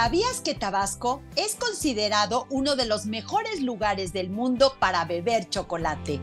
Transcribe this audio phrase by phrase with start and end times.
[0.00, 6.20] ¿Sabías que Tabasco es considerado uno de los mejores lugares del mundo para beber chocolate?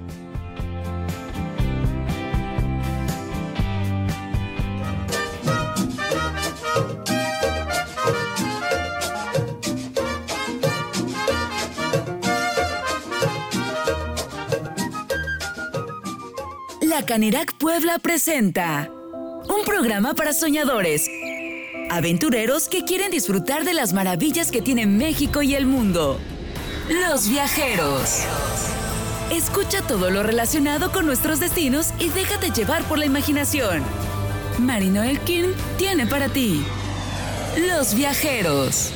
[16.80, 21.10] La Canirac Puebla presenta un programa para soñadores,
[21.96, 26.20] aventureros que quieren disfrutar de las maravillas que tiene México y el mundo.
[26.90, 28.22] Los viajeros.
[29.32, 33.84] Escucha todo lo relacionado con nuestros destinos y déjate llevar por la imaginación.
[34.60, 36.64] Marino Elkin tiene para ti
[37.68, 38.92] Los viajeros.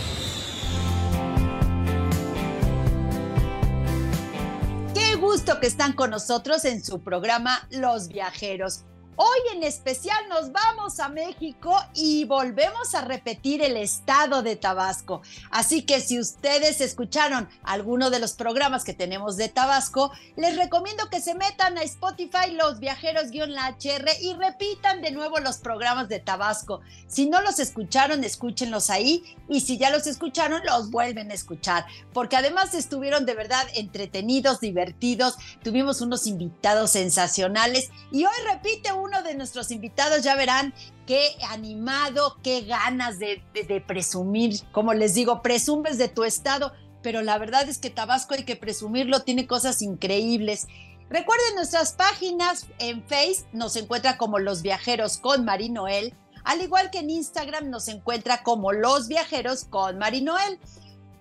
[5.30, 8.86] gusto que están con nosotros en su programa Los Viajeros.
[9.22, 15.22] Hoy en especial nos vamos a México y volvemos a repetir el estado de Tabasco.
[15.52, 21.10] Así que si ustedes escucharon alguno de los programas que tenemos de Tabasco, les recomiendo
[21.10, 26.80] que se metan a Spotify Los Viajeros-HR y repitan de nuevo los programas de Tabasco.
[27.08, 31.86] Si no los escucharon, escúchenlos ahí y si ya los escucharon, los vuelven a escuchar.
[32.14, 39.09] Porque además estuvieron de verdad entretenidos, divertidos, tuvimos unos invitados sensacionales y hoy repite uno
[39.10, 40.74] uno de nuestros invitados, ya verán
[41.08, 43.42] qué animado, qué ganas de,
[43.88, 44.60] presumir.
[44.72, 48.56] Como les digo, presumes de tu estado, pero la verdad es que Tabasco hay que
[48.56, 50.68] presumirlo, tiene cosas increíbles.
[51.10, 56.14] Recuerden nuestras páginas en Face, nos encuentra como Los Viajeros con Marinoel,
[56.44, 60.60] al igual que en Instagram nos encuentra como Los Viajeros con Marinoel.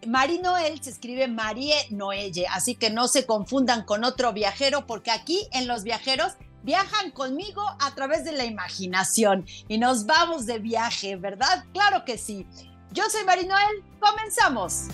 [0.06, 5.48] Marinoel se escribe Marie Noelle, así que no se confundan con otro viajero, porque aquí
[5.52, 11.17] en Los Viajeros viajan conmigo a través de la imaginación y nos vamos de viaje,
[11.17, 11.64] ¿verdad?
[11.73, 12.47] Claro que sí.
[12.91, 14.89] Yo soy Marinoel, comenzamos.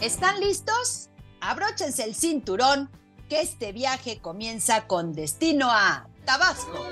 [0.00, 1.10] ¿Están listos?
[1.40, 2.90] Abróchense el cinturón,
[3.28, 6.86] que este viaje comienza con destino a Tabasco.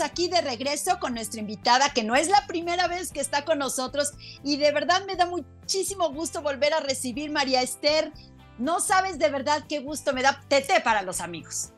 [0.00, 3.58] Aquí de regreso con nuestra invitada, que no es la primera vez que está con
[3.58, 4.12] nosotros
[4.44, 8.12] y de verdad me da muchísimo gusto volver a recibir María Esther.
[8.58, 11.72] No sabes de verdad qué gusto me da Tete para los amigos.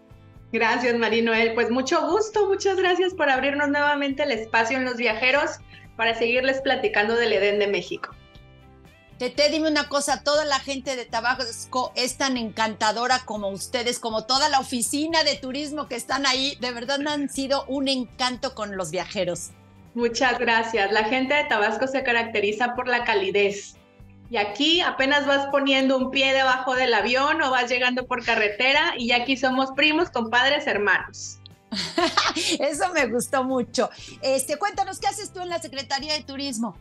[0.53, 1.55] Gracias, Marinoel.
[1.55, 5.53] Pues mucho gusto, muchas gracias por abrirnos nuevamente el espacio en los viajeros
[5.97, 8.15] para seguirles platicando del Edén de México.
[9.23, 14.25] Tete, dime una cosa, toda la gente de Tabasco es tan encantadora como ustedes, como
[14.25, 18.77] toda la oficina de turismo que están ahí, de verdad han sido un encanto con
[18.77, 19.51] los viajeros.
[19.95, 20.91] Muchas gracias.
[20.91, 23.77] La gente de Tabasco se caracteriza por la calidez.
[24.29, 28.95] Y aquí apenas vas poniendo un pie debajo del avión o vas llegando por carretera
[28.99, 31.39] y aquí somos primos, compadres, hermanos.
[32.59, 33.89] Eso me gustó mucho.
[34.21, 36.77] Este, cuéntanos, ¿qué haces tú en la Secretaría de Turismo?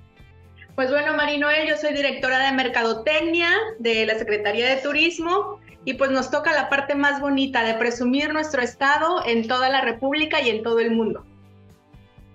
[0.76, 3.50] Pues bueno, Marinoel, yo soy directora de Mercadotecnia
[3.80, 8.32] de la Secretaría de Turismo y pues nos toca la parte más bonita de presumir
[8.34, 11.26] nuestro estado en toda la República y en todo el mundo.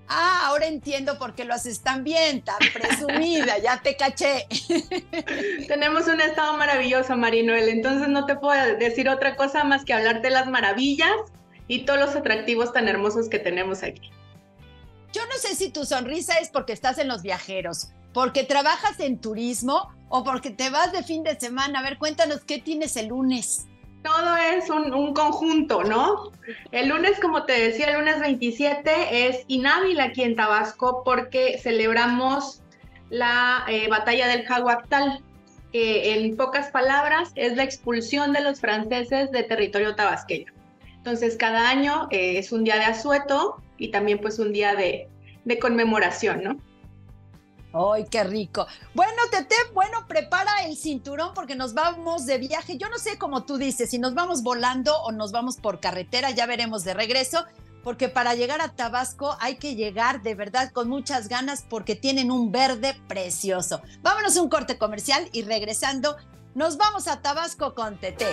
[0.09, 4.47] Ah, ahora entiendo por qué lo haces tan bien, tan presumida, ya te caché.
[5.69, 10.29] Tenemos un estado maravilloso, Marinoel, entonces no te puedo decir otra cosa más que hablarte
[10.29, 11.11] de las maravillas
[11.69, 14.11] y todos los atractivos tan hermosos que tenemos aquí.
[15.13, 19.19] Yo no sé si tu sonrisa es porque estás en los viajeros, porque trabajas en
[19.19, 21.81] turismo o porque te vas de fin de semana.
[21.81, 23.67] A ver, cuéntanos qué tienes el lunes.
[24.03, 26.33] Todo es un, conjunto, ¿no?
[26.73, 32.63] El lunes, como te decía, el lunes 27 es inhábil aquí en Tabasco porque celebramos
[33.11, 35.23] la eh, batalla del Jaguactal,
[35.71, 40.55] que en pocas palabras es la expulsión de los franceses de territorio tabasqueño.
[40.97, 45.07] Entonces, cada año eh, es un día de asueto y también pues un día de,
[45.45, 46.57] de conmemoración, ¿no?
[47.77, 48.67] ¡Ay, qué rico!
[48.95, 52.79] Bueno, Tete, bueno, prepara el cinturón porque nos vamos de viaje.
[52.79, 56.31] Yo no sé cómo tú dices, si nos vamos volando o nos vamos por carretera,
[56.31, 57.45] ya veremos de regreso,
[57.85, 62.31] porque para llegar a Tabasco hay que llegar de verdad con muchas ganas porque tienen
[62.31, 63.83] un verde precioso.
[64.01, 66.17] Vámonos a un corte comercial y regresando,
[66.55, 68.27] nos vamos a Tabasco con Tete.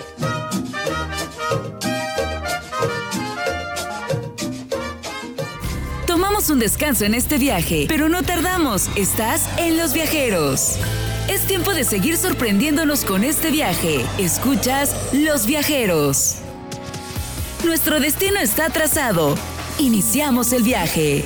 [6.54, 8.88] Un descanso en este viaje, pero no tardamos.
[8.94, 10.78] Estás en Los Viajeros.
[11.28, 14.04] Es tiempo de seguir sorprendiéndonos con este viaje.
[14.18, 16.36] Escuchas Los Viajeros.
[17.64, 19.34] Nuestro destino está trazado.
[19.80, 21.24] Iniciamos el viaje.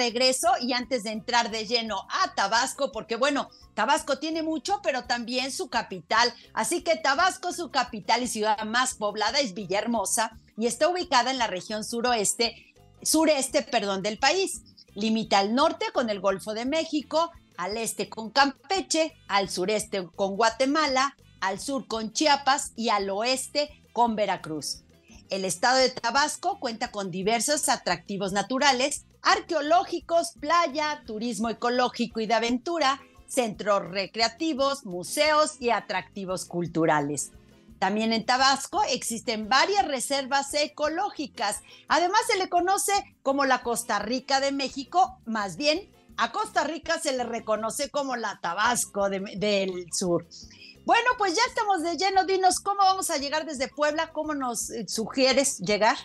[0.00, 5.04] Regreso y antes de entrar de lleno a Tabasco, porque bueno, Tabasco tiene mucho, pero
[5.04, 6.32] también su capital.
[6.54, 11.38] Así que Tabasco, su capital y ciudad más poblada es Villahermosa y está ubicada en
[11.38, 14.62] la región suroeste, sureste, perdón, del país.
[14.94, 20.36] Limita al norte con el Golfo de México, al este con Campeche, al sureste con
[20.36, 24.82] Guatemala, al sur con Chiapas y al oeste con Veracruz.
[25.30, 32.34] El estado de Tabasco cuenta con diversos atractivos naturales, arqueológicos, playa, turismo ecológico y de
[32.34, 37.32] aventura, centros recreativos, museos y atractivos culturales.
[37.78, 41.60] También en Tabasco existen varias reservas ecológicas.
[41.88, 45.90] Además se le conoce como la Costa Rica de México, más bien
[46.22, 50.26] a Costa Rica se le reconoce como la Tabasco del sur.
[50.84, 52.24] Bueno, pues ya estamos de lleno.
[52.24, 55.96] Dinos cómo vamos a llegar desde Puebla, cómo nos eh, sugieres llegar.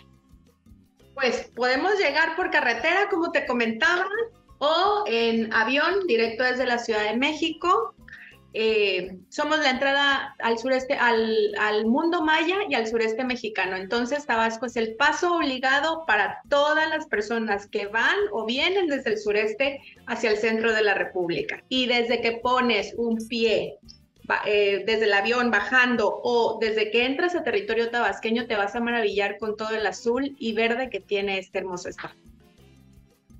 [1.16, 4.06] Pues podemos llegar por carretera, como te comentaba,
[4.58, 7.94] o en avión directo desde la Ciudad de México.
[8.52, 13.76] Eh, somos la entrada al sureste, al, al, mundo maya y al sureste mexicano.
[13.76, 19.12] Entonces, Tabasco es el paso obligado para todas las personas que van o vienen desde
[19.12, 21.62] el sureste hacia el centro de la República.
[21.70, 23.78] Y desde que pones un pie
[24.46, 28.80] eh, desde el avión bajando o desde que entras a territorio tabasqueño te vas a
[28.80, 32.14] maravillar con todo el azul y verde que tiene este hermoso estado.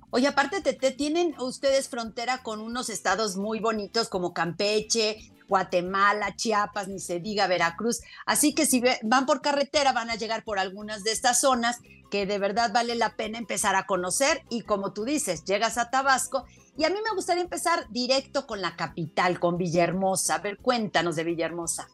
[0.09, 6.87] Oye, aparte, Tete, tienen ustedes frontera con unos estados muy bonitos como Campeche, Guatemala, Chiapas,
[6.87, 8.01] ni se diga Veracruz.
[8.25, 11.79] Así que si van por carretera van a llegar por algunas de estas zonas
[12.09, 15.89] que de verdad vale la pena empezar a conocer y como tú dices, llegas a
[15.89, 16.45] Tabasco
[16.77, 20.35] y a mí me gustaría empezar directo con la capital, con Villahermosa.
[20.35, 21.87] A ver, cuéntanos de Villahermosa.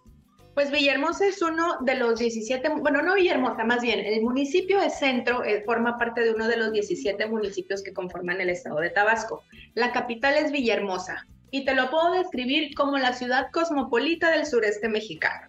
[0.53, 4.91] Pues Villahermosa es uno de los 17, bueno, no Villahermosa, más bien, el municipio de
[4.91, 8.91] Centro eh, forma parte de uno de los 17 municipios que conforman el estado de
[8.91, 9.43] Tabasco.
[9.73, 14.89] La capital es Villahermosa y te lo puedo describir como la ciudad cosmopolita del sureste
[14.89, 15.47] mexicano.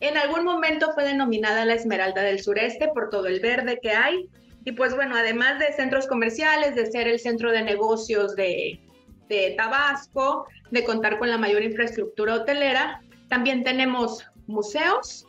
[0.00, 4.28] En algún momento fue denominada la Esmeralda del Sureste por todo el verde que hay.
[4.66, 8.80] Y pues bueno, además de centros comerciales, de ser el centro de negocios de,
[9.28, 15.24] de Tabasco, de contar con la mayor infraestructura hotelera, también tenemos museos,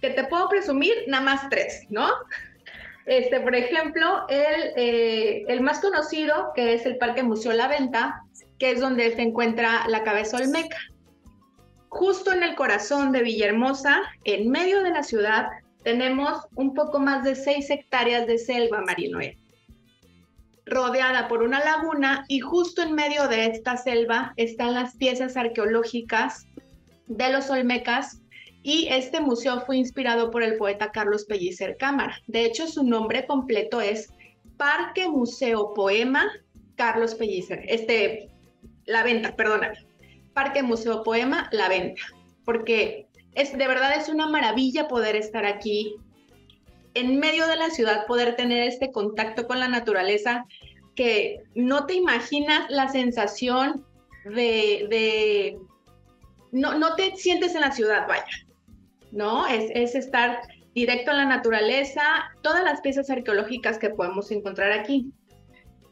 [0.00, 2.08] que te puedo presumir nada más tres, ¿no?
[3.06, 8.22] Este, por ejemplo, el, eh, el más conocido, que es el Parque Museo La Venta,
[8.60, 10.78] que es donde se encuentra la cabeza olmeca.
[11.88, 15.48] Justo en el corazón de Villahermosa, en medio de la ciudad,
[15.86, 19.38] tenemos un poco más de 6 hectáreas de selva marinoe,
[20.64, 26.48] rodeada por una laguna y justo en medio de esta selva están las piezas arqueológicas
[27.06, 28.20] de los olmecas
[28.64, 32.20] y este museo fue inspirado por el poeta Carlos Pellicer Cámara.
[32.26, 34.12] De hecho, su nombre completo es
[34.56, 36.26] Parque Museo Poema
[36.74, 37.62] Carlos Pellicer.
[37.68, 38.28] Este,
[38.86, 39.86] la venta, perdóname.
[40.34, 42.02] Parque Museo Poema, la venta.
[42.44, 43.05] Porque
[43.36, 45.94] es, de verdad es una maravilla poder estar aquí
[46.94, 50.46] en medio de la ciudad, poder tener este contacto con la naturaleza
[50.94, 53.84] que no te imaginas la sensación
[54.24, 55.58] de,
[56.50, 58.24] no, te sientes en la ciudad, vaya,
[59.12, 59.46] ¿no?
[59.46, 60.40] Es, es estar
[60.74, 62.02] directo en la naturaleza,
[62.40, 65.12] todas las piezas arqueológicas que podemos encontrar aquí.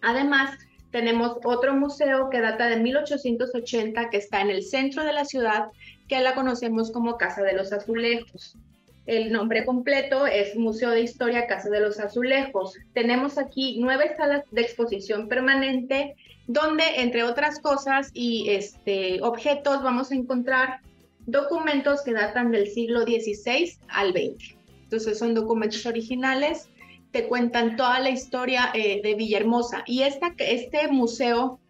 [0.00, 0.56] Además,
[0.94, 5.64] tenemos otro museo que data de 1880 que está en el centro de la ciudad,
[6.06, 8.56] que la conocemos como Casa de los Azulejos.
[9.04, 12.78] El nombre completo es Museo de Historia Casa de los Azulejos.
[12.92, 16.14] Tenemos aquí nueve salas de exposición permanente
[16.46, 20.78] donde, entre otras cosas y este, objetos, vamos a encontrar
[21.26, 24.54] documentos que datan del siglo XVI al XX.
[24.84, 26.68] Entonces son documentos originales
[27.14, 29.84] te cuentan toda la historia eh, de Villahermosa.
[29.86, 31.60] Y esta, este museo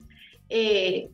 [0.49, 1.11] eh,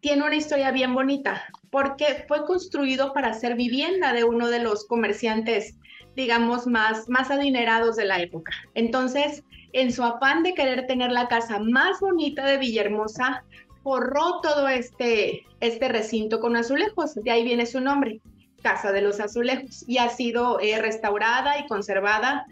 [0.00, 4.84] tiene una historia bien bonita, porque fue construido para ser vivienda de uno de los
[4.84, 5.78] comerciantes,
[6.14, 8.52] digamos, más, más adinerados de la época.
[8.74, 13.42] Entonces, en su afán de querer tener la casa más bonita de Villahermosa,
[13.82, 17.14] forró todo este, este recinto con azulejos.
[17.14, 18.20] De ahí viene su nombre,
[18.62, 22.44] Casa de los Azulejos, y ha sido eh, restaurada y conservada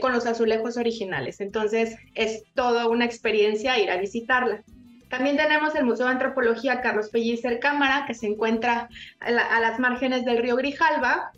[0.00, 1.40] con los azulejos originales.
[1.40, 4.62] Entonces es toda una experiencia ir a visitarla.
[5.08, 8.88] También tenemos el Museo de Antropología Carlos Pellicer Cámara, que se encuentra
[9.20, 11.32] a, las márgenes del río Grijalva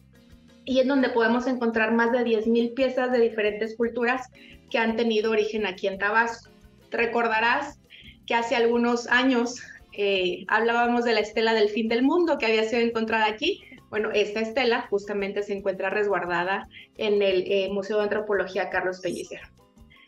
[0.65, 4.29] y en donde podemos encontrar más de 10.000 piezas de diferentes culturas
[4.71, 6.51] que han tenido origen aquí en Tabasco.
[6.93, 7.81] Recordarás
[8.27, 9.61] que hace algunos años
[9.93, 13.65] eh, hablábamos de la estela del fin del mundo que había sido encontrada aquí.
[13.95, 19.39] Bueno, esta estela justamente se encuentra resguardada en el eh, Museo de Antropología Carlos Pellicer.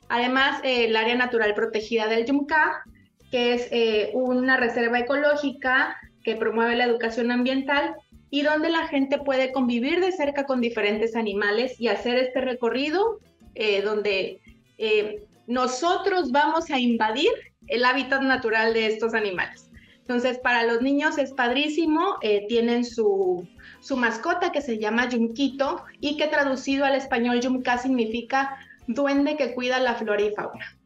[0.09, 2.83] Además, el área natural protegida del Yumka,
[3.31, 7.95] que es eh, una reserva ecológica que promueve la educación ambiental
[8.29, 13.21] y donde la gente puede convivir de cerca con diferentes animales y hacer este recorrido
[13.55, 14.41] eh, donde
[14.79, 17.31] eh, nosotros vamos a invadir
[17.69, 19.71] el hábitat natural de estos animales.
[20.01, 22.17] Entonces, para los niños es padrísimo,
[22.49, 23.49] tienen su,
[23.87, 29.55] su mascota que se llama Yumquito y que traducido al español Yumka significa duende que
[29.55, 30.77] cuida la flora y fauna.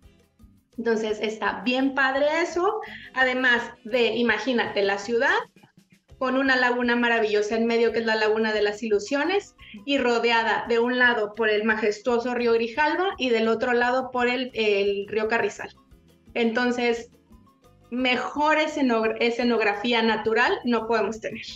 [0.76, 2.82] Entonces está bien padre eso,
[3.14, 5.32] además de, imagínate, la ciudad
[6.18, 9.54] con una laguna maravillosa en medio que es la laguna de las ilusiones
[9.86, 14.28] y rodeada de un lado por el majestuoso río Grijalva y del otro lado por
[14.28, 15.74] el, el río Carrizal.
[16.34, 17.10] Entonces,
[17.90, 21.46] mejor escenografía natural no podemos tener.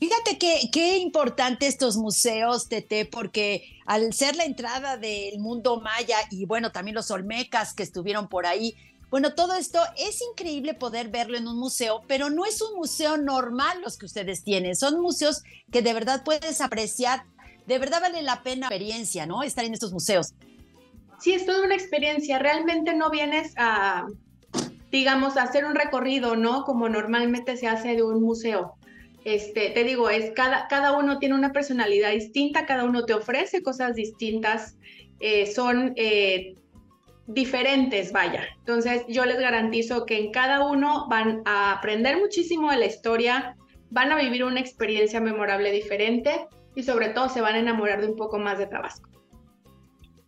[0.00, 6.46] Fíjate qué importante estos museos, Tete, porque al ser la entrada del mundo maya y
[6.46, 8.74] bueno, también los olmecas que estuvieron por ahí,
[9.10, 13.18] bueno, todo esto es increíble poder verlo en un museo, pero no es un museo
[13.18, 17.24] normal los que ustedes tienen, son museos que de verdad puedes apreciar,
[17.66, 19.42] de verdad vale la pena la experiencia, ¿no?
[19.42, 20.32] Estar en estos museos.
[21.18, 24.06] Sí, es toda una experiencia, realmente no vienes a,
[24.90, 26.64] digamos, a hacer un recorrido, ¿no?
[26.64, 28.78] Como normalmente se hace de un museo
[29.24, 33.62] este, te digo, es cada, cada uno tiene una personalidad distinta, cada uno te ofrece
[33.62, 34.76] cosas distintas,
[35.20, 36.56] eh, son eh,
[37.26, 38.44] diferentes, vaya.
[38.58, 43.56] Entonces, yo les garantizo que en cada uno van a aprender muchísimo de la historia,
[43.90, 48.08] van a vivir una experiencia memorable diferente y sobre todo se van a enamorar de
[48.08, 49.10] un poco más de Tabasco.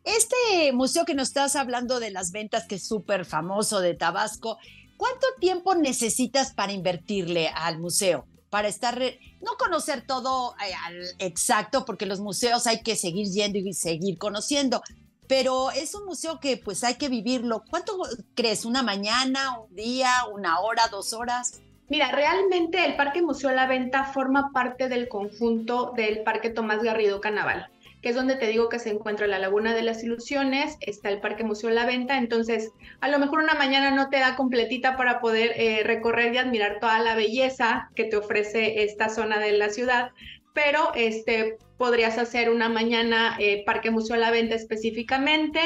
[0.04, 4.58] Este museo que nos estás hablando de las ventas, que es súper famoso de Tabasco,
[4.96, 8.26] ¿cuánto tiempo necesitas para invertirle al museo?
[8.52, 9.00] Para estar,
[9.40, 14.18] no conocer todo eh, al exacto, porque los museos hay que seguir yendo y seguir
[14.18, 14.82] conociendo,
[15.26, 17.64] pero es un museo que pues hay que vivirlo.
[17.70, 17.98] ¿Cuánto
[18.34, 18.66] crees?
[18.66, 21.62] ¿Una mañana, un día, una hora, dos horas?
[21.88, 27.22] Mira, realmente el Parque Museo La Venta forma parte del conjunto del Parque Tomás Garrido
[27.22, 27.70] Canaval
[28.02, 31.20] que es donde te digo que se encuentra la Laguna de las Ilusiones, está el
[31.20, 35.20] Parque Museo La Venta, entonces a lo mejor una mañana no te da completita para
[35.20, 39.70] poder eh, recorrer y admirar toda la belleza que te ofrece esta zona de la
[39.70, 40.10] ciudad,
[40.52, 45.60] pero este, podrías hacer una mañana eh, Parque Museo La Venta específicamente,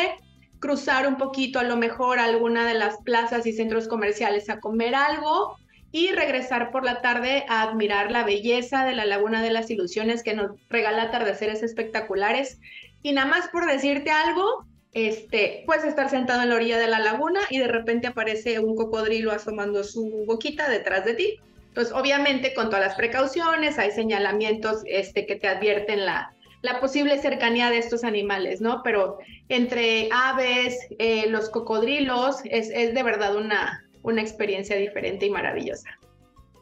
[0.61, 4.95] cruzar un poquito a lo mejor alguna de las plazas y centros comerciales a comer
[4.95, 5.57] algo,
[5.97, 10.23] y regresar por la tarde a admirar la belleza de la Laguna de las Ilusiones
[10.23, 12.61] que nos regala atardeceres espectaculares.
[13.03, 16.99] Y nada más por decirte algo, este, puedes estar sentado en la orilla de la
[16.99, 21.41] laguna y de repente aparece un cocodrilo asomando su boquita detrás de ti.
[21.69, 27.17] Entonces, obviamente, con todas las precauciones, hay señalamientos este, que te advierten la, la posible
[27.17, 28.83] cercanía de estos animales, ¿no?
[28.85, 29.17] Pero
[29.49, 35.91] entre aves, eh, los cocodrilos, es, es de verdad una, una experiencia diferente y maravillosa.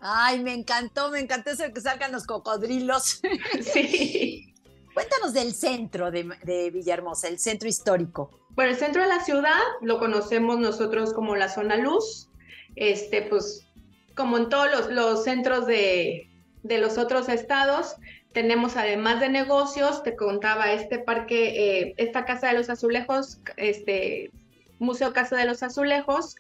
[0.01, 3.21] Ay, me encantó, me encantó eso de que salgan los cocodrilos.
[3.61, 4.53] Sí.
[4.93, 8.31] Cuéntanos del centro de, Villahermosa, el centro histórico.
[8.51, 12.29] Bueno, el centro de la ciudad lo conocemos nosotros como la zona luz.
[12.77, 13.67] Este, pues,
[14.15, 16.29] como en todos los, los centros de,
[16.63, 17.97] de, los otros estados,
[18.33, 24.31] tenemos además de negocios, te contaba este parque, eh, esta Casa de los Azulejos, este
[24.79, 26.37] Museo Casa de los Azulejos,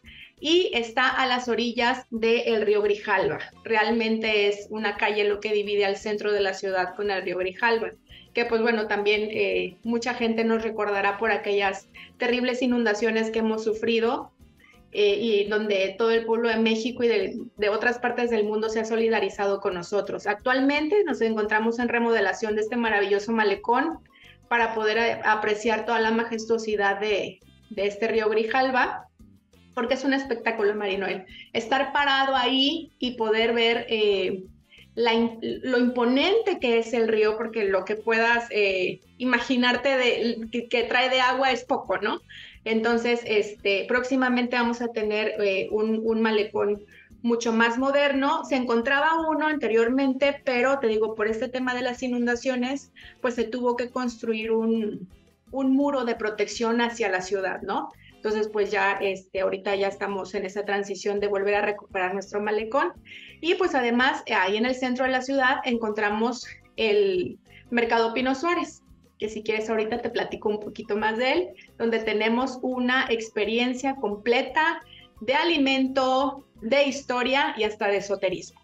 [0.46, 3.38] y está a las orillas del río Grijalva.
[3.64, 7.38] Realmente es una calle lo que divide al centro de la ciudad con el río
[7.38, 7.92] Grijalva,
[8.34, 13.64] que pues bueno, también eh, mucha gente nos recordará por aquellas terribles inundaciones que hemos
[13.64, 14.32] sufrido
[14.92, 18.68] eh, y donde todo el pueblo de México y de, de, otras partes del mundo
[18.68, 20.26] se ha solidarizado con nosotros.
[20.26, 24.00] Actualmente nos encontramos en remodelación de este maravilloso malecón
[24.50, 29.08] para poder apreciar toda la majestuosidad de, de este río Grijalva
[29.74, 31.24] porque es un espectáculo, Marinoel.
[31.52, 34.44] Estar parado ahí y poder ver eh,
[34.94, 41.10] lo imponente que es el río, porque lo que puedas eh, imaginarte de, que, trae
[41.10, 42.20] de agua es poco, ¿no?
[42.64, 46.84] Entonces, este, próximamente vamos a tener eh, un, malecón
[47.22, 48.44] mucho más moderno.
[48.44, 53.44] Se encontraba uno anteriormente, pero te digo, por este tema de las inundaciones, pues se
[53.44, 55.08] tuvo que construir un,
[55.50, 57.90] un muro de protección hacia la ciudad, ¿no?
[58.24, 62.40] Entonces, pues ya este, ahorita ya estamos en esa transición de volver a recuperar nuestro
[62.40, 62.94] malecón.
[63.42, 67.38] Y pues además, ahí en el centro de la ciudad encontramos el
[67.68, 68.80] Mercado Pino Suárez,
[69.18, 73.96] que si quieres ahorita te platico un poquito más de él, donde tenemos una experiencia
[73.96, 74.80] completa
[75.20, 78.58] de alimento, de historia y hasta de esoterismo.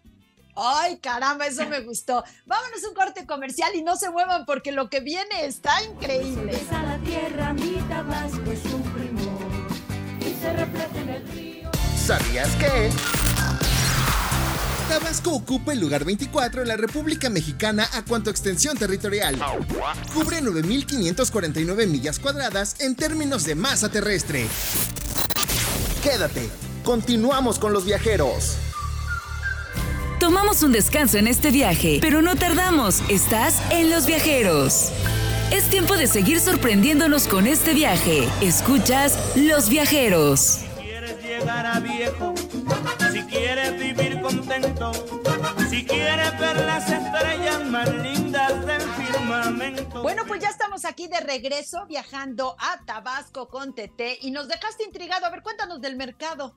[0.55, 2.23] Ay, caramba, eso me gustó.
[2.47, 6.51] Vámonos a un corte comercial y no se muevan porque lo que viene está increíble.
[6.71, 8.83] la tierra, mi Tabasco es un
[10.41, 11.69] se refleja en el río.
[12.05, 12.89] ¿Sabías que?
[14.89, 19.37] Tabasco ocupa el lugar 24 en la República Mexicana a cuanto extensión territorial.
[20.13, 24.47] Cubre 9.549 millas cuadradas en términos de masa terrestre.
[26.03, 26.49] Quédate,
[26.83, 28.57] continuamos con los viajeros.
[30.19, 33.01] Tomamos un descanso en este viaje, pero no tardamos.
[33.09, 34.91] Estás en Los Viajeros.
[35.51, 38.29] Es tiempo de seguir sorprendiéndonos con este viaje.
[38.41, 40.39] Escuchas Los Viajeros.
[40.39, 42.33] Si quieres llegar a viejo,
[43.11, 44.93] si quieres vivir contento,
[45.69, 50.01] si quieres ver las estrellas más lindas del firmamento.
[50.01, 54.85] Bueno, pues ya estamos aquí de regreso viajando a Tabasco con Tete y nos dejaste
[54.85, 55.25] intrigado.
[55.25, 56.55] A ver, cuéntanos del mercado.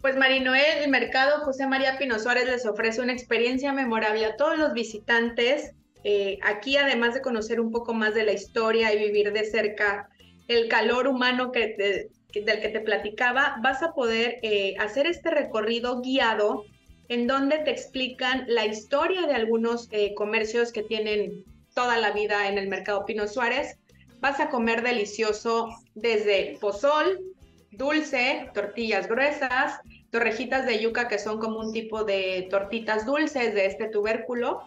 [0.00, 4.58] Pues Marinoel, el mercado José María Pino Suárez les ofrece una experiencia memorable a todos
[4.58, 5.74] los visitantes.
[6.10, 10.08] Eh, aquí, además de conocer un poco más de la historia y vivir de cerca
[10.48, 16.00] el calor humano que del que te platicaba, vas a poder eh, hacer este recorrido
[16.00, 16.64] guiado
[17.10, 22.48] en donde te explican la historia de algunos eh, comercios que tienen toda la vida
[22.48, 23.76] en el mercado Pino Suárez.
[24.20, 27.20] Vas a comer delicioso desde pozol,
[27.70, 29.78] dulce, tortillas gruesas,
[30.10, 34.62] torrejitas de yuca que son como un tipo de tortitas dulces de este tubérculo.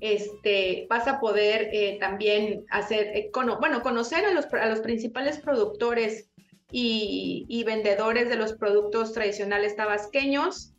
[0.00, 5.38] Este, vas a poder eh, también hacer, eh, bueno, conocer a los, a los principales
[5.38, 6.30] productores
[6.70, 10.74] y, y, vendedores de los productos tradicionales tabasqueños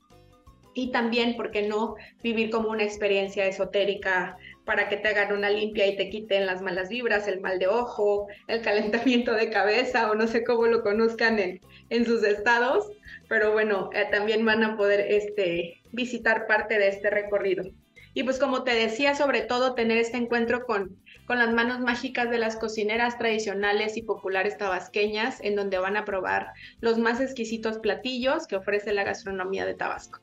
[0.75, 5.50] y también, ¿por qué no?, vivir como una experiencia esotérica para que te hagan una
[5.50, 10.12] limpia y te quiten las malas vibras, el mal de ojo, el calentamiento de cabeza
[10.12, 12.91] o no sé cómo lo conozcan en, en sus estados,
[13.29, 17.63] pero bueno, eh, también van a poder este, visitar parte de este recorrido.
[18.15, 22.29] Y pues como te decía, sobre todo tener este encuentro con, con las manos mágicas
[22.29, 27.77] de las cocineras tradicionales y populares tabasqueñas, en donde van a probar los más exquisitos
[27.77, 30.22] platillos que ofrece la gastronomía de Tabasco.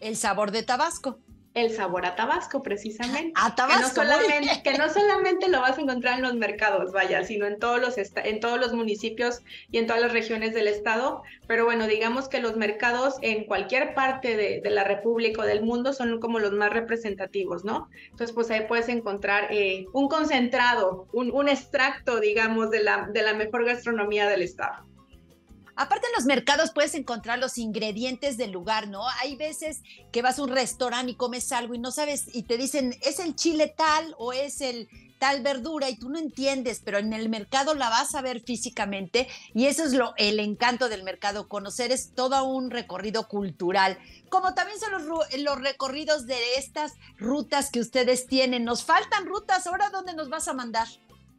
[0.00, 1.18] El sabor de Tabasco
[1.54, 3.32] el sabor a Tabasco, precisamente.
[3.34, 4.00] A Tabasco.
[4.00, 7.46] Que no, solamente, que no solamente lo vas a encontrar en los mercados, vaya, sino
[7.46, 11.22] en todos, los en todos los municipios y en todas las regiones del estado.
[11.46, 15.92] Pero bueno, digamos que los mercados en cualquier parte de, la República o del mundo
[15.92, 17.90] son como los más representativos, ¿no?
[18.04, 23.22] Entonces, pues ahí puedes encontrar eh, un concentrado, un, un extracto, digamos, de la, de
[23.22, 24.91] la mejor gastronomía del estado.
[25.74, 29.08] Aparte en los mercados puedes encontrar los ingredientes del lugar, ¿no?
[29.20, 32.58] Hay veces que vas a un restaurante y comes algo y no sabes y te
[32.58, 36.98] dicen, es el chile tal o es el tal verdura y tú no entiendes, pero
[36.98, 41.04] en el mercado la vas a ver físicamente y eso es lo el encanto del
[41.04, 43.98] mercado, conocer es todo un recorrido cultural,
[44.30, 45.02] como también son los,
[45.38, 48.64] los recorridos de estas rutas que ustedes tienen.
[48.64, 50.88] Nos faltan rutas, ahora dónde nos vas a mandar?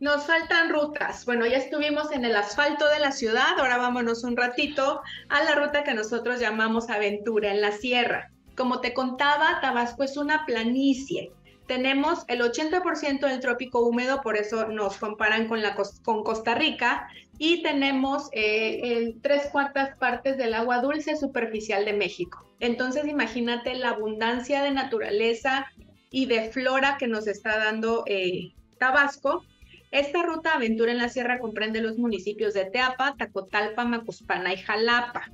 [0.03, 1.25] Nos faltan rutas.
[1.25, 5.55] Bueno, ya estuvimos en el asfalto de la ciudad, ahora vámonos un ratito a la
[5.55, 8.29] ruta que nosotros llamamos Aventura en la Sierra.
[8.57, 11.31] Como te contaba, Tabasco es una planicie.
[11.67, 18.27] Tenemos el 80% del trópico húmedo, por eso nos comparan con, Costa Rica, y tenemos
[18.33, 22.45] eh, tres cuartas partes del agua dulce superficial de México.
[22.59, 25.65] Entonces, imagínate la abundancia de naturaleza
[26.11, 29.45] y de flora que nos está dando eh, Tabasco
[29.93, 35.31] esta ruta aventura en la sierra comprende los municipios de Teapa, Tacotalpa, Macuspana y Jalapa.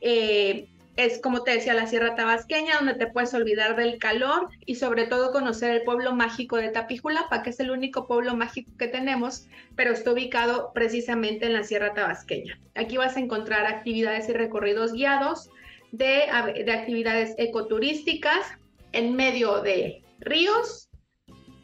[0.00, 4.74] Eh, es como te decía, la Sierra Tabasqueña, donde te puedes olvidar del calor y
[4.74, 8.88] sobre todo conocer el pueblo mágico de Tapijulapa, que es el único pueblo mágico que
[8.88, 9.46] tenemos,
[9.76, 12.58] pero está ubicado precisamente en la Sierra Tabasqueña.
[12.74, 15.50] Aquí vas a encontrar actividades y recorridos guiados
[15.92, 16.24] de,
[16.64, 18.46] de actividades ecoturísticas
[18.90, 20.88] en medio de ríos,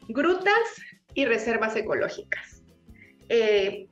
[0.09, 0.55] grutas
[1.15, 2.63] y reservas ecológicas.
[3.29, 3.89] Eh,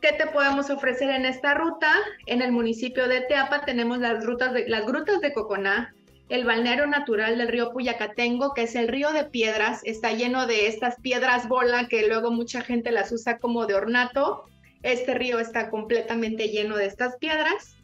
[0.00, 1.90] ¿Qué te podemos ofrecer en esta ruta?
[2.26, 5.94] En el municipio de Teapa tenemos las, rutas de, las grutas de Coconá,
[6.28, 10.66] el balneario natural del río Puyacatengo, que es el río de piedras, está lleno de
[10.66, 14.44] estas piedras bola que luego mucha gente las usa como de ornato.
[14.82, 17.76] Este río está completamente lleno de estas piedras.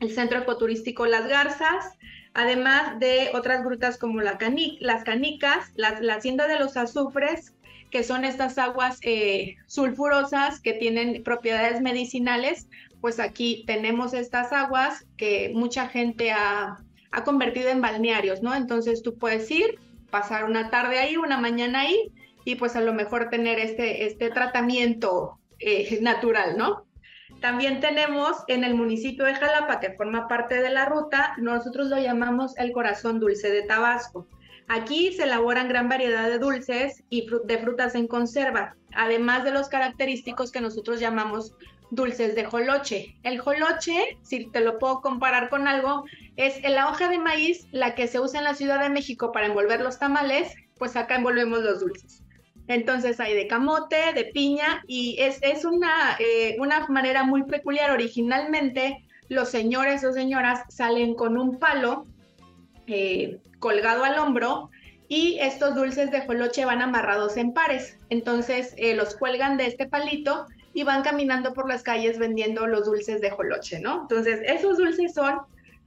[0.00, 1.98] El centro ecoturístico Las Garzas,
[2.32, 4.38] además de otras grutas como la
[4.80, 7.54] las canicas, la, la hacienda de los azufres,
[7.90, 12.68] que son estas aguas eh, sulfurosas que tienen propiedades medicinales,
[13.00, 16.78] pues aquí tenemos estas aguas que mucha gente ha,
[17.24, 18.54] convertido en balnearios, ¿no?
[18.54, 19.78] Entonces tú puedes ir,
[20.10, 22.12] pasar una tarde ahí, una mañana ahí,
[22.44, 26.86] y pues a lo mejor tener este, este tratamiento eh, natural, ¿no?
[27.40, 31.98] También tenemos en el municipio de Jalapa, que forma parte de la ruta, nosotros lo
[31.98, 34.26] llamamos el corazón dulce de Tabasco.
[34.68, 39.68] Aquí se elaboran gran variedad de dulces y de frutas en conserva, además de los
[39.68, 41.54] característicos que nosotros llamamos
[41.90, 43.16] dulces de joloche.
[43.22, 46.04] El joloche, si te lo puedo comparar con algo,
[46.36, 49.46] es la hoja de maíz, la que se usa en la Ciudad de México para
[49.46, 52.22] envolver los tamales, pues acá envolvemos los dulces.
[52.68, 57.90] Entonces hay de camote, de piña y es, eh, una manera muy peculiar.
[57.90, 62.06] Originalmente los señores o señoras salen con un palo
[62.86, 64.70] eh, colgado al hombro
[65.06, 67.96] y estos dulces de joloche van amarrados en pares.
[68.08, 72.86] Entonces eh, los cuelgan de este palito y van caminando por las calles vendiendo los
[72.86, 74.02] dulces de joloche, ¿no?
[74.02, 75.40] Entonces esos dulces son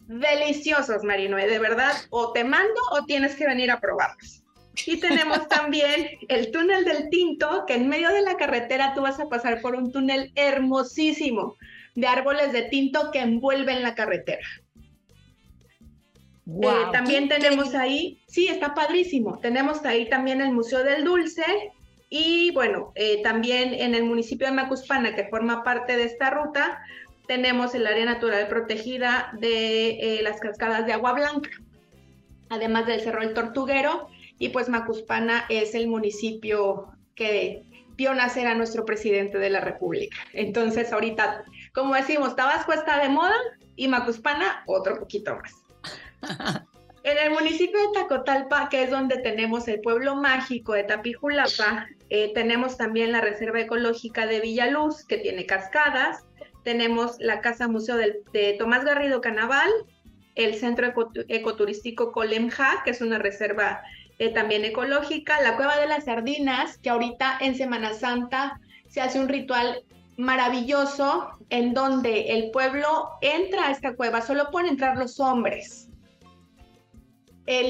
[0.08, 4.44] deliciosos, Marinoe, de verdad, o te mando o tienes que venir a probarlos.
[4.86, 9.20] Y tenemos también el túnel del Tinto, que en medio de la carretera tú vas
[9.20, 11.56] a pasar por un túnel hermosísimo
[11.96, 14.46] de árboles de tinto que envuelven la carretera.
[16.46, 19.40] Eh, también tenemos ahí, sí, está padrísimo.
[19.40, 21.44] Tenemos ahí también el Museo del Dulce
[22.10, 26.82] y bueno, eh, también en el municipio de Macuspana, que forma parte de esta ruta,
[27.28, 31.50] tenemos el área natural protegida de eh, las cascadas de agua blanca,
[32.50, 37.64] además del Cerro del Tortuguero y pues Macuspana es el municipio que
[37.96, 40.18] vio nacer a nuestro presidente de la República.
[40.34, 43.36] Entonces ahorita, como decimos, Tabasco está de moda
[43.76, 45.62] y Macuspana otro poquito más.
[47.04, 52.32] En el municipio de Tacotalpa, que es donde tenemos el pueblo mágico de Tapijulapa, eh,
[52.34, 56.24] tenemos también la Reserva Ecológica de Villaluz, que tiene cascadas,
[56.64, 59.70] tenemos la Casa Museo de Tomás Garrido Canaval,
[60.36, 60.94] el Centro
[61.28, 63.84] Ecoturístico Colemja, que es una reserva
[64.20, 69.20] eh, también ecológica, la Cueva de las Sardinas, que ahorita en Semana Santa se hace
[69.20, 69.84] un ritual
[70.18, 75.90] maravilloso en donde el pueblo entra a esta cueva, solo pueden entrar los hombres.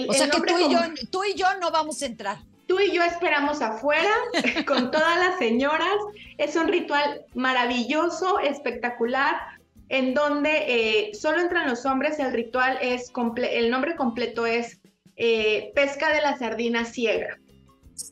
[0.08, 0.80] O sea que tú y, yo,
[1.12, 2.38] tú y yo no vamos a entrar.
[2.68, 4.12] Tú y yo esperamos afuera
[4.68, 5.94] con todas las señoras.
[6.38, 9.36] Es un ritual maravilloso, espectacular,
[9.90, 12.20] en donde eh, solo entran los hombres.
[12.20, 13.12] El ritual es,
[13.52, 14.80] el nombre completo es
[15.16, 17.38] eh, pesca de la sardina ciega.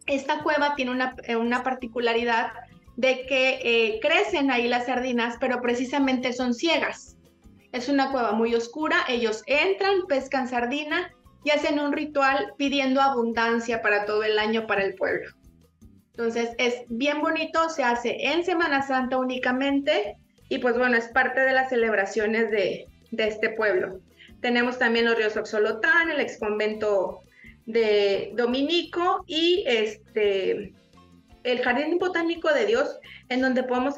[0.06, 2.52] Esta cueva tiene una, eh, una particularidad
[2.97, 7.17] de que eh, crecen ahí las sardinas, pero precisamente son ciegas.
[7.71, 11.12] Es una cueva muy oscura, ellos entran, pescan sardina
[11.43, 15.30] y hacen un ritual pidiendo abundancia para todo el año para el pueblo.
[16.12, 20.17] Entonces es bien bonito, se hace en Semana Santa únicamente
[20.49, 23.99] y pues bueno, es parte de las celebraciones de, este pueblo.
[24.41, 27.19] Tenemos también los ríos Oxolotán, el exconvento
[27.65, 30.73] de Dominico y este
[31.43, 32.99] el Jardín Botánico de Dios,
[33.30, 33.95] en donde podemos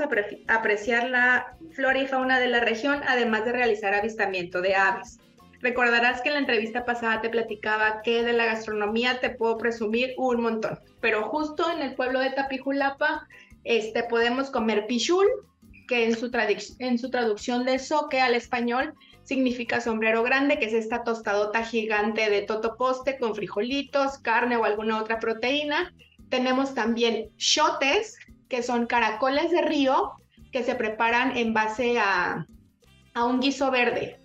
[0.47, 5.19] apreciar la flora y fauna de la región, además de realizar avistamiento de aves.
[5.63, 10.13] Recordarás que en la entrevista pasada te platicaba que de la gastronomía te puedo presumir
[10.17, 13.27] un montón, pero justo en el pueblo de Tapijulapa
[13.63, 15.25] este, podemos comer pichul,
[15.87, 16.29] que en su,
[16.79, 22.29] en su traducción de soque al español significa sombrero grande, que es esta tostadota gigante
[22.29, 25.93] de totoposte con frijolitos, carne o alguna otra proteína.
[26.27, 28.17] Tenemos también shotes,
[28.49, 30.11] que son caracoles de río
[30.51, 32.45] que se preparan en base a,
[33.15, 34.19] un guiso verde.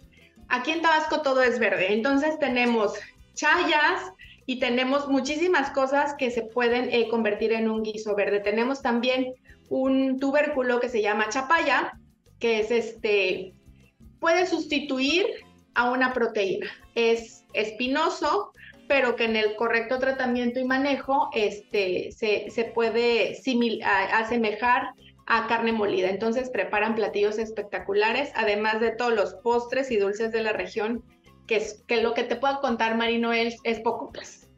[0.48, 2.94] Aquí en Tabasco todo es verde, entonces tenemos
[3.34, 4.12] chayas
[4.46, 8.40] y tenemos muchísimas cosas que se pueden eh, convertir en un guiso verde.
[8.40, 9.34] Tenemos también
[9.68, 11.92] un tubérculo que se llama chapaya,
[12.38, 13.52] que es este
[14.20, 15.26] puede sustituir
[15.74, 16.66] a una proteína.
[16.94, 18.52] Es espinoso,
[18.88, 23.38] pero que en el correcto tratamiento y manejo este, se, puede
[24.12, 24.88] asemejar
[25.28, 26.08] a carne molida.
[26.08, 31.04] Entonces preparan platillos espectaculares, además de todos los postres y dulces de la región,
[31.46, 34.48] que, es, que lo que te puedo contar, Marino, es, es poco pues.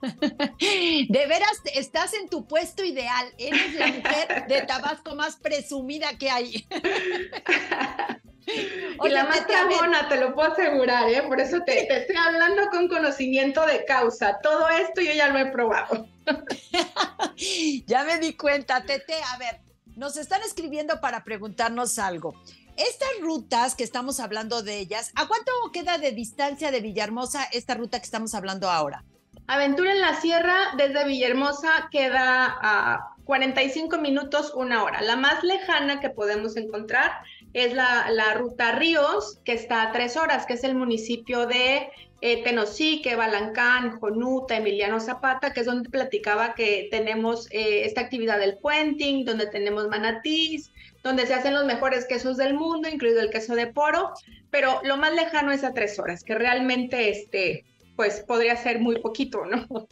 [0.00, 3.30] De veras, estás en tu puesto ideal.
[3.36, 6.66] Eres la mujer de Tabasco más presumida que hay.
[8.46, 11.22] y la más trabona, te lo puedo asegurar, ¿eh?
[11.24, 14.38] Por eso te, te, estoy hablando con conocimiento de causa.
[14.42, 16.08] Todo esto yo ya lo he probado.
[17.86, 19.16] ya me di cuenta, Tete.
[19.34, 19.60] A ver,
[20.00, 22.34] nos están escribiendo para preguntarnos algo.
[22.78, 27.74] Estas rutas que estamos hablando de ellas, ¿a cuánto queda de distancia de Villahermosa esta
[27.74, 29.04] ruta que estamos hablando ahora?
[29.46, 35.02] Aventura en la Sierra desde Villahermosa queda a 45 minutos, una hora.
[35.02, 37.12] La más lejana que podemos encontrar
[37.52, 42.42] es la, ruta Ríos, que está a tres horas, que es el municipio de eh,
[42.42, 48.58] Tenosique, Balancán, Jonuta, Emiliano Zapata, que es donde platicaba que tenemos eh, esta actividad del
[48.58, 50.70] puenting, donde tenemos manatís,
[51.02, 54.12] donde se hacen los mejores quesos del mundo, incluido el queso de poro,
[54.50, 57.64] pero lo más lejano es a tres horas, que realmente, este,
[57.96, 59.88] pues podría ser muy poquito, ¿no?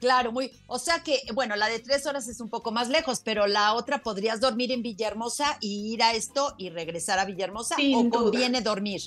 [0.00, 0.52] Claro, muy.
[0.66, 3.72] O sea que, bueno, la de tres horas es un poco más lejos, pero la
[3.74, 8.60] otra podrías dormir en Villahermosa y ir a esto y regresar a Villahermosa o conviene
[8.60, 9.00] dormir.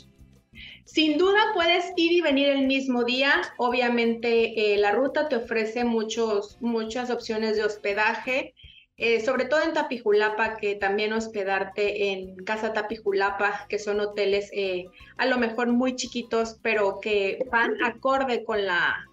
[0.85, 3.41] Sin duda puedes ir y venir el mismo día.
[3.57, 8.55] Obviamente eh, la ruta te ofrece muchos, muchas opciones de hospedaje,
[8.97, 14.87] eh, sobre todo en Tapijulapa, que también hospedarte en Casa Tapijulapa, que son hoteles eh,
[15.17, 19.05] a lo mejor muy chiquitos, pero que van acorde con la,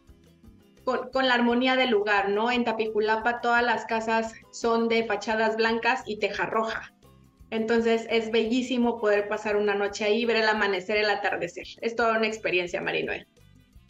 [0.85, 2.51] con, la armonía del lugar, ¿no?
[2.51, 6.93] En Tapijulapa todas las casas son de fachadas blancas y teja roja.
[7.57, 11.67] Entonces es bellísimo poder pasar una noche ahí, ver el amanecer, el atardecer.
[11.81, 13.27] Es toda una experiencia, Marinoel.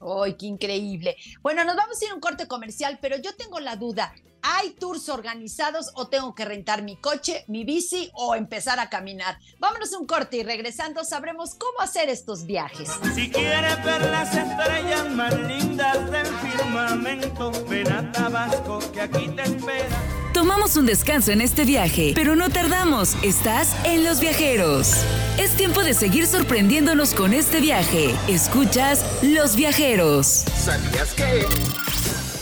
[0.00, 1.16] ¡Ay, qué increíble!
[1.42, 4.14] Bueno, nos vamos a ir a un corte comercial, pero yo tengo la duda.
[4.42, 9.36] ¿Hay tours organizados o tengo que rentar mi coche, mi bici o empezar a caminar?
[9.58, 12.88] Vámonos a un corte y regresando sabremos cómo hacer estos viajes.
[13.16, 19.42] Si quieres ver las estrellas más lindas del firmamento, ven a Tabasco que aquí te
[19.42, 20.15] espera.
[20.36, 23.16] Tomamos un descanso en este viaje, pero no tardamos.
[23.22, 24.92] Estás en Los Viajeros.
[25.38, 28.14] Es tiempo de seguir sorprendiéndonos con este viaje.
[28.28, 30.44] Escuchas Los Viajeros.
[30.62, 31.46] ¿Sabías que?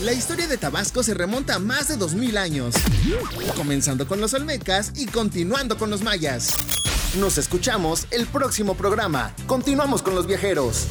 [0.02, 2.74] La historia de Tabasco se remonta a más de 2000 años,
[3.54, 6.56] comenzando con los olmecas y continuando con los mayas.
[7.20, 9.32] Nos escuchamos el próximo programa.
[9.46, 10.88] Continuamos con los viajeros.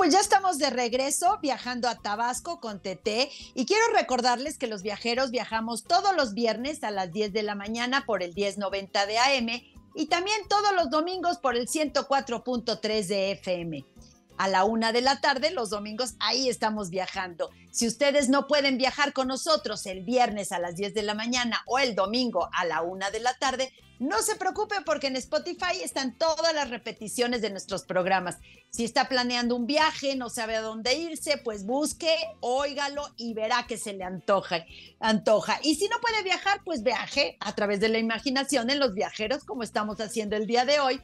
[0.00, 4.82] Pues ya estamos de regreso viajando a Tabasco con TT y quiero recordarles que los
[4.82, 9.18] viajeros viajamos todos los viernes a las 10 de la mañana por el 1090 de
[9.18, 9.62] AM
[9.94, 13.84] y también todos los domingos por el 104.3 de FM
[14.40, 17.50] a la una de la tarde, los domingos, ahí estamos viajando.
[17.70, 21.62] Si ustedes no pueden viajar con nosotros el viernes a las 10 de la mañana
[21.66, 25.82] o el domingo a la una de la tarde, no se preocupen porque en Spotify
[25.84, 28.38] están todas las repeticiones de nuestros programas.
[28.70, 33.66] Si está planeando un viaje, no sabe a dónde irse, pues busque, óigalo y verá
[33.68, 34.64] que se le antoja,
[35.00, 35.60] antoja.
[35.62, 39.44] Y si no puede viajar, pues viaje a través de la imaginación en los viajeros,
[39.44, 41.02] como estamos haciendo el día de hoy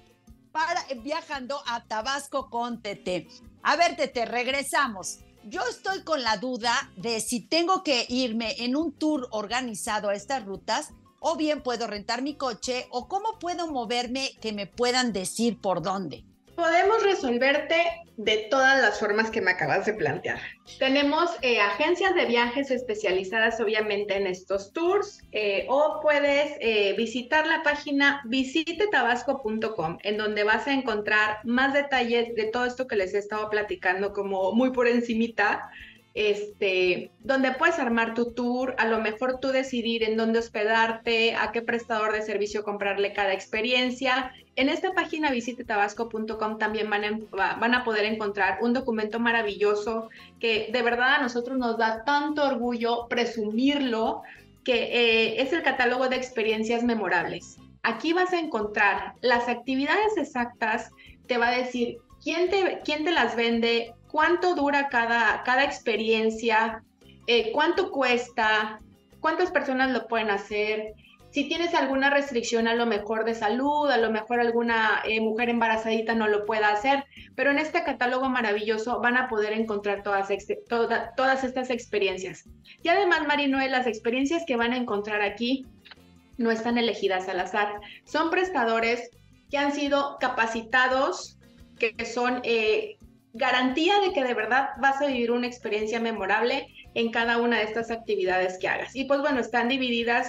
[1.03, 3.29] viajando a Tabasco con Tete.
[3.63, 5.19] A ver, Tete, regresamos.
[5.45, 10.15] Yo estoy con la duda de si tengo que irme en un tour organizado a
[10.15, 10.91] estas rutas
[11.21, 15.83] o bien puedo rentar mi coche o cómo puedo moverme que me puedan decir por
[15.83, 16.25] dónde
[16.57, 17.77] podemos resolverte
[18.17, 20.41] de todas las formas que me acabas de plantear.
[20.79, 27.47] Tenemos eh, agencias de viajes especializadas obviamente en estos tours eh, o puedes eh, visitar
[27.47, 33.13] la página visitetabasco.com en donde vas a encontrar más detalles de todo esto que les
[33.13, 35.71] he estado platicando como muy por encimita
[36.17, 41.53] este, donde puedes armar tu tour, a lo mejor tú decidir en dónde hospedarte, a
[41.53, 44.33] qué prestador de servicio comprarle cada experiencia.
[44.57, 50.09] En esta página visitetabasco.com también van a, van a poder encontrar un documento maravilloso
[50.41, 54.23] que de verdad a nosotros nos da tanto orgullo presumirlo,
[54.65, 57.59] que eh, es el catálogo de experiencias memorables.
[57.83, 60.91] Aquí vas a encontrar las actividades exactas,
[61.27, 66.83] te va a decir quién te, quién te las vende, cuánto dura cada, cada experiencia,
[67.27, 68.81] eh, cuánto cuesta,
[69.21, 70.95] cuántas personas lo pueden hacer,
[71.33, 75.51] si tienes alguna restricción a lo mejor de salud, a lo mejor alguna eh, mujer
[75.51, 80.29] embarazadita no lo pueda hacer, pero en este catálogo maravilloso van a poder encontrar todas,
[81.15, 82.49] todas estas experiencias.
[82.83, 85.67] Y además, Marinoel, las experiencias que van a encontrar aquí
[86.39, 89.11] no están elegidas al azar, son prestadores
[89.51, 91.37] que han sido capacitados,
[91.79, 92.96] que son eh,
[93.37, 97.65] garantía de que de verdad vas a vivir una experiencia memorable en cada una de
[97.65, 98.97] estas actividades que hagas.
[98.97, 100.29] Y pues bueno, están divididas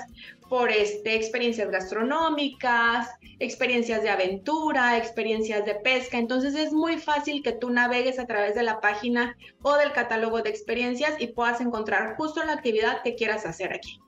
[0.49, 6.17] por este, experiencias gastronómicas, experiencias de aventura, experiencias de pesca.
[6.17, 10.41] Entonces es muy fácil que tú navegues a través de la página o del catálogo
[10.41, 13.99] de experiencias y puedas encontrar justo la actividad que quieras hacer aquí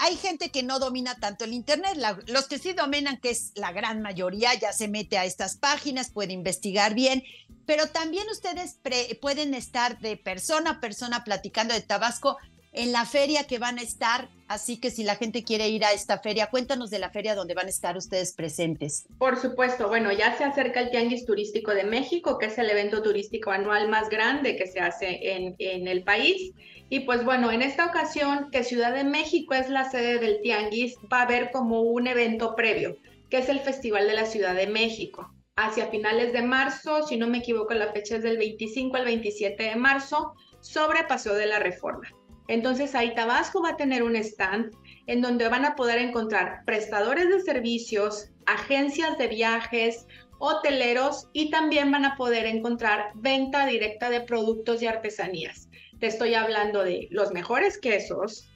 [0.00, 1.96] hay gente que no domina tanto el Internet.
[2.26, 6.10] los que sí dominan, que es la gran mayoría, ya se mete a estas páginas,
[6.10, 7.24] puede investigar bien,
[7.66, 8.78] pero también ustedes
[9.20, 12.36] pueden estar de persona a persona platicando de Tabasco
[12.72, 14.28] en la feria que van a estar.
[14.46, 17.54] Así que si la gente quiere ir a esta feria, cuéntanos de la feria donde
[17.54, 19.06] van a estar ustedes presentes.
[19.18, 23.02] Por supuesto, bueno, ya se acerca el Tianguis Turístico de México, que es el evento
[23.02, 26.52] turístico anual más grande que se hace en, en el país.
[26.90, 30.94] Y pues bueno, en esta ocasión que Ciudad de México es la sede del Tianguis,
[31.12, 32.98] va a haber como un evento previo,
[33.30, 35.30] que es el Festival de la Ciudad de México.
[35.56, 39.62] hacia finales de marzo, si no me equivoco, la fecha es del 25 al 27
[39.62, 42.08] de marzo, sobre Paseo de la Reforma.
[42.48, 44.72] Entonces ahí Tabasco va a tener un stand
[45.06, 50.06] en donde van a poder encontrar prestadores de servicios, agencias de viajes,
[50.38, 55.68] hoteleros y también van a poder encontrar venta directa de productos y artesanías.
[56.00, 58.48] Te estoy hablando de los mejores quesos.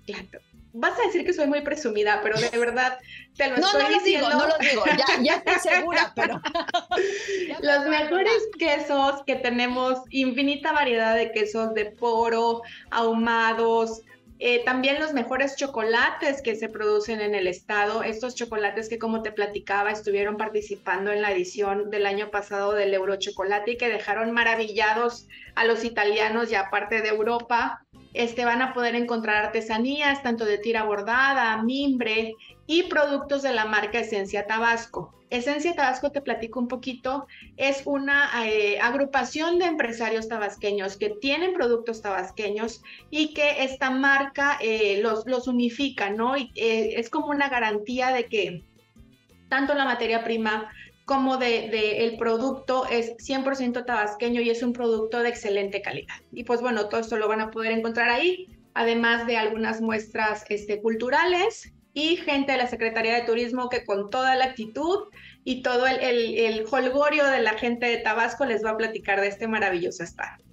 [0.73, 2.99] Vas a decir que soy muy presumida, pero de verdad
[3.37, 4.29] te lo no, estoy no lo diciendo.
[4.29, 6.41] digo, no lo digo, ya, ya estoy segura, pero...
[7.61, 14.03] los mejores quesos que tenemos, infinita variedad de quesos de poro, ahumados,
[14.41, 19.23] eh, también los mejores chocolates que se producen en el estado, estos chocolates que como
[19.23, 24.31] te platicaba estuvieron participando en la edición del año pasado del Eurochocolate y que dejaron
[24.31, 25.27] maravillados
[25.57, 27.85] a los italianos y aparte de Europa.
[28.15, 32.35] Este, van a poder encontrar artesanías tanto de tira bordada, mimbre
[32.67, 35.15] y productos de la marca Esencia Tabasco.
[35.31, 37.27] Esencia Tabasco, te platico un poquito,
[37.59, 44.57] es una eh, agrupación de empresarios tabasqueños que tienen productos tabasqueños y que esta marca
[44.61, 46.35] eh, los, los unifica, ¿no?
[46.35, 48.65] Eh, es como una garantía de que
[49.51, 50.71] tanto la materia prima
[51.09, 56.17] como de, de, el producto es 100% tabasqueño y es un producto de excelente calidad.
[56.33, 60.45] Y pues bueno, todo esto lo van a poder encontrar ahí, además de algunas muestras
[60.51, 65.09] este, culturales y gente de la Secretaría de Turismo que con toda la actitud
[65.45, 69.19] y todo el, el, el holgorio de la gente de Tabasco les va a platicar
[69.19, 70.45] de este maravilloso estado.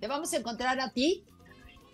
[0.00, 1.22] ¿Te vamos a encontrar a ti?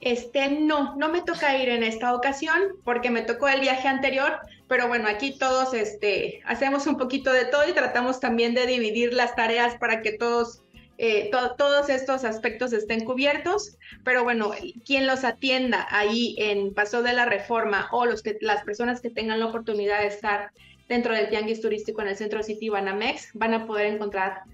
[0.01, 4.41] Este, no, no me toca ir en esta ocasión porque me tocó el viaje anterior,
[4.73, 9.13] pero bueno, aquí todos este, hacemos un poquito de todo y tratamos también de dividir
[9.13, 10.63] las tareas para que todos
[10.97, 14.53] eh, to todos estos aspectos estén cubiertos, pero bueno,
[14.87, 19.11] quien los atienda ahí en Paso de la Reforma o los que, las personas que
[19.11, 20.53] tengan la oportunidad de estar
[20.89, 24.45] dentro del tianguis turístico en el centro City Banamex van a poder encontrar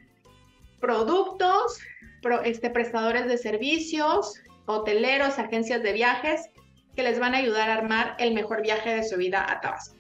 [0.80, 1.78] productos,
[2.22, 6.50] pro, este, prestadores de servicios, hoteleros, agencias de viajes
[6.96, 9.97] que les van a ayudar a armar el mejor viaje de su vida a Tabasco.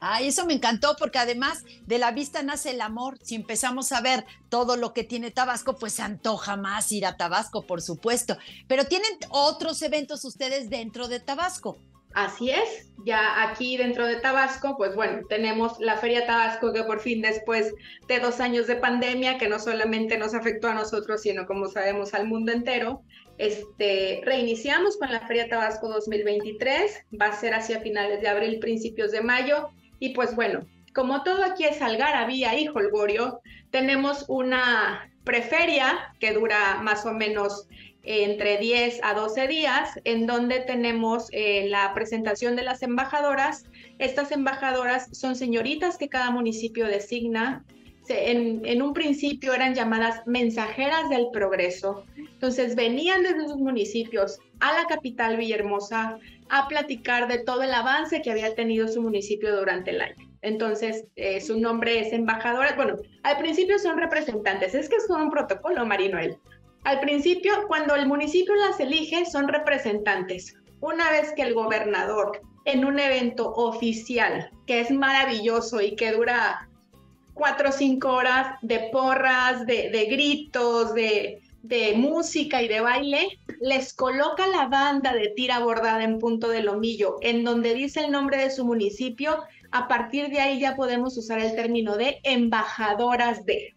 [0.00, 3.18] Ay, eso me encantó porque además de la vista nace el amor.
[3.22, 7.16] Si empezamos a ver todo lo que tiene Tabasco, pues se antoja más ir a
[7.16, 8.38] Tabasco, por supuesto.
[8.66, 11.78] Pero tienen otros eventos ustedes dentro de Tabasco.
[12.12, 16.98] Así es, ya aquí dentro de Tabasco, pues bueno, tenemos la Feria Tabasco que por
[16.98, 17.72] fin después
[18.08, 22.12] de dos años de pandemia, que no solamente nos afectó a nosotros, sino como sabemos
[22.12, 23.02] al mundo entero,
[23.38, 29.12] este, reiniciamos con la Feria Tabasco 2023, va a ser hacia finales de abril, principios
[29.12, 36.14] de mayo, y pues bueno, como todo aquí es algarabía y holgorio, tenemos una preferia
[36.18, 37.68] que dura más o menos
[38.02, 43.64] entre 10 a 12 días, en donde tenemos eh, la presentación de las embajadoras.
[43.98, 47.64] Estas embajadoras son señoritas que cada municipio designa.
[48.10, 52.04] En, en, un principio eran llamadas mensajeras del progreso.
[52.16, 56.18] Entonces venían desde sus municipios a la capital Villahermosa
[56.48, 60.30] a platicar de todo el avance que había tenido su municipio durante el año.
[60.42, 62.74] Entonces, eh, su nombre es embajadora.
[62.74, 64.74] Bueno, al principio son representantes.
[64.74, 66.38] Es que es un protocolo, Marinoel.
[66.84, 70.54] Al principio, cuando el municipio las elige, son representantes.
[70.80, 76.69] Una vez que el gobernador, en un evento oficial, que es maravilloso y que dura
[77.40, 81.40] cuatro o cinco horas de porras, de, gritos, de,
[81.96, 87.16] música y de baile, les coloca la banda de tira bordada en punto de lomillo,
[87.22, 91.38] en donde dice el nombre de su municipio, a partir de ahí ya podemos usar
[91.38, 93.74] el término de embajadoras de.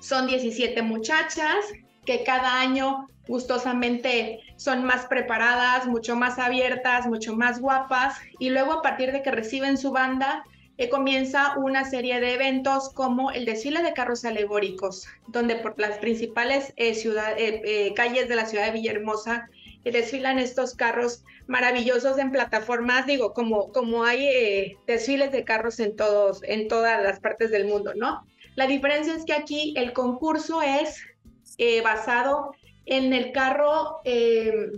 [0.00, 1.64] Son 17 muchachas
[2.04, 8.74] que cada año gustosamente son más preparadas, mucho más abiertas, mucho más guapas y luego
[8.74, 10.44] a partir de que reciben su banda
[10.76, 15.98] eh, comienza una serie de eventos como el desfile de carros alegóricos, donde por las
[15.98, 19.48] principales eh, ciudad, eh, calles de la ciudad de Villahermosa
[19.84, 26.42] desfilan estos carros maravillosos en plataformas, digo, como, como hay desfiles de carros en, todos,
[26.44, 28.24] en todas las partes del mundo, ¿no?
[28.56, 31.04] La diferencia es que aquí el concurso es
[31.58, 32.54] eh, basado
[32.86, 34.70] en el carro eh,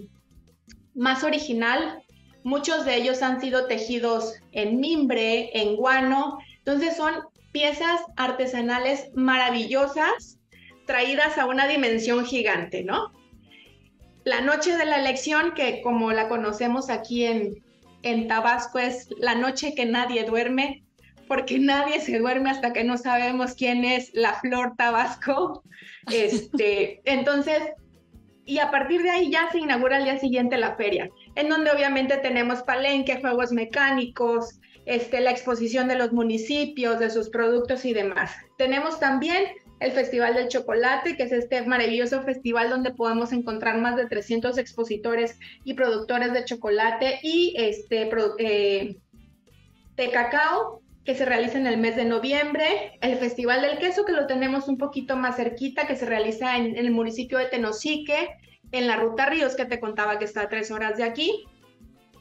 [0.95, 2.03] más original.
[2.47, 6.39] Muchos de ellos han sido tejidos en mimbre, en guano.
[6.59, 7.13] Entonces son
[7.51, 10.39] piezas artesanales maravillosas
[10.87, 13.13] traídas a una dimensión gigante, ¿no?
[14.23, 17.65] La noche de la elección, que como la conocemos aquí en,
[18.03, 20.85] en Tabasco, es la noche que nadie duerme,
[21.27, 25.65] porque nadie se duerme hasta que no sabemos quién es la flor Tabasco.
[26.13, 27.61] Este, entonces,
[28.45, 31.71] y a partir de ahí ya se inaugura el día siguiente la feria, en donde
[31.71, 37.93] obviamente tenemos palenque, juegos mecánicos, este, la exposición de los municipios, de sus productos y
[37.93, 38.33] demás.
[38.59, 39.45] Tenemos también
[39.81, 44.57] el Festival del Chocolate, que es este maravilloso festival donde podemos encontrar más de 300
[44.59, 48.97] expositores y productores de chocolate y este, eh,
[49.97, 54.13] de cacao que se realiza en el mes de noviembre, el Festival del Queso, que
[54.13, 58.37] lo tenemos un poquito más cerquita, que se realiza en, el municipio de Tenosique,
[58.73, 61.45] en la Ruta Ríos, que te contaba que está a tres horas de aquí,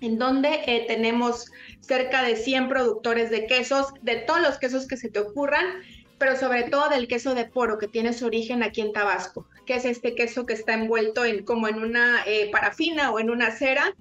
[0.02, 4.98] en donde eh, tenemos cerca de 100 productores de quesos, de todos los quesos que
[4.98, 5.66] se te ocurran,
[6.18, 9.76] pero sobre todo del queso de poro, que tiene su origen aquí en Tabasco, que
[9.76, 13.52] es este queso que está envuelto en, como en una eh, parafina o en una
[13.52, 13.96] cera,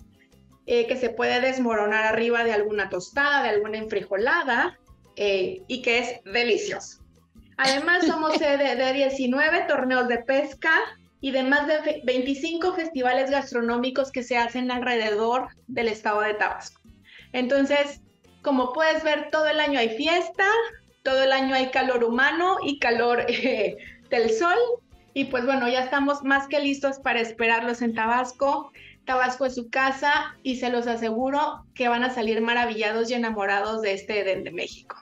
[0.66, 4.78] eh, que se puede desmoronar arriba de alguna tostada, de alguna enfrijolada,
[5.16, 7.04] y que es delicioso.
[7.56, 10.72] Además, somos sede de 19 torneos de pesca
[11.20, 16.80] y de más de 25 festivales gastronómicos que se hacen alrededor del estado de Tabasco.
[17.32, 18.00] Entonces,
[18.42, 20.46] como puedes ver, todo el año hay fiesta,
[21.02, 23.76] todo el año hay calor humano y calor eh,
[24.10, 24.58] del sol.
[25.14, 28.70] Y pues bueno, ya estamos más que listos para esperarlos en Tabasco.
[29.04, 33.82] Tabasco es su casa y se los aseguro que van a salir maravillados y enamorados
[33.82, 34.96] de este Edén de México.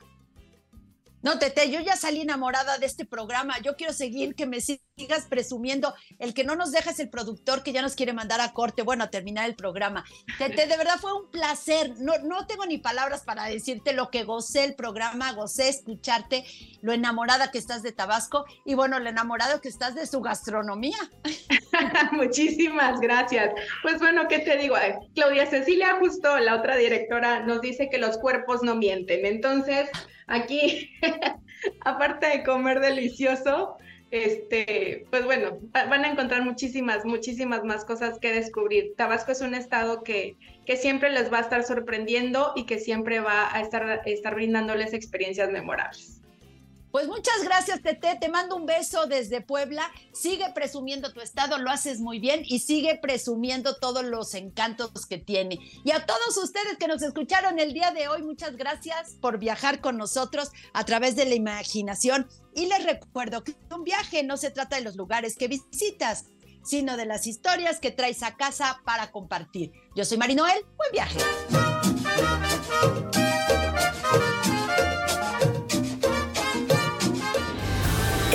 [1.22, 3.58] No, Tete, yo ya salí enamorada de este programa.
[3.60, 5.94] Yo quiero seguir que me sigas presumiendo.
[6.18, 8.82] El que no nos deja es el productor que ya nos quiere mandar a corte,
[8.82, 10.04] bueno, a terminar el programa.
[10.38, 11.94] Tete, de verdad fue un placer.
[11.98, 16.44] No, no tengo ni palabras para decirte lo que gocé el programa, gocé escucharte,
[16.80, 20.98] lo enamorada que estás de Tabasco y bueno, lo enamorado que estás de su gastronomía.
[22.12, 23.52] Muchísimas gracias.
[23.82, 24.76] Pues bueno, ¿qué te digo?
[25.14, 29.24] Claudia Cecilia, justo la otra directora, nos dice que los cuerpos no mienten.
[29.24, 29.88] Entonces,
[30.32, 30.88] Aquí,
[31.84, 33.76] aparte de comer delicioso,
[34.10, 38.94] este, pues bueno, van a encontrar muchísimas, muchísimas más cosas que descubrir.
[38.96, 43.20] Tabasco es un estado que, que siempre les va a estar sorprendiendo y que siempre
[43.20, 46.21] va a estar, estar brindándoles experiencias memorables.
[46.92, 48.18] Pues muchas gracias, Tete.
[48.20, 49.90] Te mando un beso desde Puebla.
[50.12, 55.16] Sigue presumiendo tu estado, lo haces muy bien y sigue presumiendo todos los encantos que
[55.16, 55.58] tiene.
[55.84, 59.80] Y a todos ustedes que nos escucharon el día de hoy, muchas gracias por viajar
[59.80, 62.28] con nosotros a través de la imaginación.
[62.54, 66.26] Y les recuerdo que un viaje no se trata de los lugares que visitas,
[66.62, 69.72] sino de las historias que traes a casa para compartir.
[69.96, 71.18] Yo soy Marinoel, buen viaje.